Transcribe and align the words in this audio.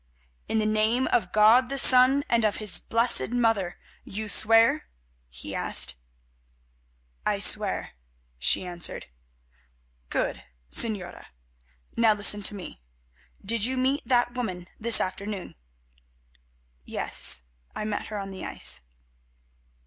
"In 0.47 0.57
the 0.57 0.65
name 0.65 1.05
of 1.09 1.31
God 1.31 1.69
the 1.69 1.77
Son 1.77 2.23
and 2.27 2.43
of 2.43 2.55
His 2.55 2.79
Blessed 2.79 3.29
Mother, 3.29 3.77
you 4.03 4.29
swear?" 4.29 4.87
he 5.29 5.53
asked. 5.53 5.93
"I 7.23 7.37
swear," 7.37 7.91
she 8.39 8.65
answered. 8.65 9.05
"Good, 10.09 10.43
Señora. 10.71 11.25
Now 11.95 12.15
listen 12.15 12.41
to 12.41 12.55
me. 12.55 12.81
Did 13.45 13.63
you 13.65 13.77
meet 13.77 14.01
that 14.07 14.33
woman 14.33 14.67
this 14.79 14.99
afternoon?" 14.99 15.53
"Yes, 16.83 17.43
I 17.75 17.85
met 17.85 18.07
her 18.07 18.17
on 18.17 18.31
the 18.31 18.43
ice." 18.43 18.81